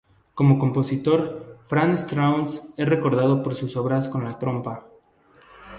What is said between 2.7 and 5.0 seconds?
es recordado por sus obras con la trompa.